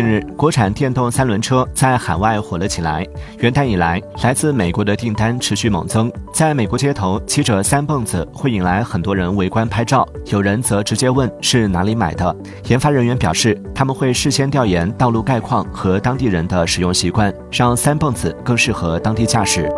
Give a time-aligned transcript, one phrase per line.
[0.00, 3.06] 近日国产电动三轮车在海外火了起来。
[3.40, 6.10] 元旦以来来自美国的订单持续猛增。
[6.32, 12.34] 在美国街头骑着三蹦子会引来很多人围观拍照有人则直接问是哪里买的。
[12.68, 19.68] 研发人员表示他们会事先调研道路概况和当地人的使用习惯让三蹦子更适合当地驾驶。